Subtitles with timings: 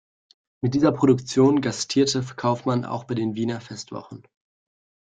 [0.63, 4.23] Mit dieser Produktion gastierte Kaufmann auch bei den Wiener Festwochen.